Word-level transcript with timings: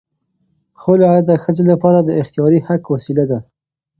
خلع 0.81 1.11
د 1.29 1.31
ښځې 1.43 1.63
لپاره 1.71 1.99
د 2.03 2.09
اختیاري 2.21 2.59
حق 2.67 2.83
وسیله 2.93 3.23
ده. 3.31 3.39